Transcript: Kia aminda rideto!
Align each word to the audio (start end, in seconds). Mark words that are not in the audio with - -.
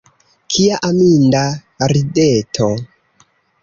Kia 0.53 0.79
aminda 0.89 1.43
rideto! 1.95 2.75